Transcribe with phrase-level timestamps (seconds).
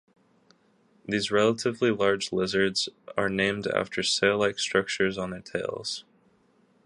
[1.05, 6.05] These relatively large lizards are named after the sail-like structure on their tails.